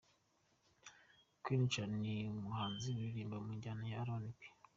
[1.43, 4.37] Queen Cha: ni umuhanzi uririmba mu njyana ya RnB.